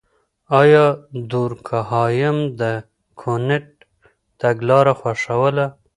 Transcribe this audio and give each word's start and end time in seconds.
آيا 0.61 0.85
دورکهايم 1.31 2.37
د 2.59 2.61
کُنت 3.19 3.67
تګلاره 4.41 4.93
خوښوله؟ 4.99 5.65